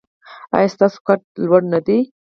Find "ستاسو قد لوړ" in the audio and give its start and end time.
0.75-1.61